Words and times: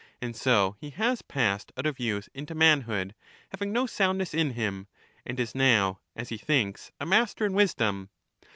And 0.19 0.35
so 0.35 0.77
he 0.79 0.89
has 0.89 1.21
passed 1.21 1.71
out 1.77 1.85
of 1.85 1.99
youth 1.99 2.27
into 2.33 2.55
manhood, 2.55 3.13
having 3.51 3.71
no 3.71 3.85
soundness 3.85 4.33
in 4.33 4.53
him; 4.53 4.87
and 5.27 5.39
is 5.39 5.53
now, 5.53 5.99
as 6.15 6.29
he 6.29 6.39
thinks, 6.39 6.91
a 6.99 7.05
master 7.05 7.45
in 7.45 7.53
wisdom. 7.53 8.09